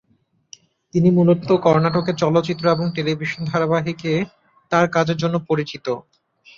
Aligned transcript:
তিনি 0.93 1.09
মূলত 1.11 1.49
কর্ণাটকের 1.65 2.15
চলচ্চিত্র 2.15 2.65
এবং 2.71 2.85
টেলিভিশন 2.95 3.41
ধারাবাহিকে 3.45 4.13
তাঁর 4.71 4.85
কাজের 4.95 5.17
জন্য 5.17 5.35
পরিচিত। 5.49 5.85